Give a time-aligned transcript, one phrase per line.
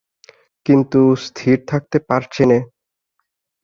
[0.65, 2.59] কিন্তু, স্থির থাকতে পারছি নে।